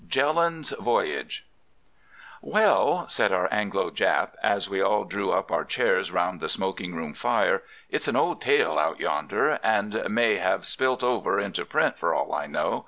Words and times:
JELLAND'S 0.07 0.71
VOYAGE 0.79 1.45
"Well," 2.41 3.07
said 3.07 3.31
our 3.31 3.47
Anglo 3.53 3.91
Jap 3.91 4.31
as 4.41 4.67
we 4.67 4.81
all 4.81 5.03
drew 5.03 5.31
up 5.31 5.51
our 5.51 5.63
chairs 5.63 6.11
round 6.11 6.39
the 6.41 6.49
smoking 6.49 6.95
room 6.95 7.13
fire, 7.13 7.61
"it's 7.87 8.07
an 8.07 8.15
old 8.15 8.41
tale 8.41 8.79
out 8.79 8.99
yonder, 8.99 9.59
and 9.61 10.01
may 10.09 10.37
have 10.37 10.65
spilt 10.65 11.03
over 11.03 11.39
into 11.39 11.65
print 11.65 11.99
for 11.99 12.15
all 12.15 12.33
I 12.33 12.47
know. 12.47 12.79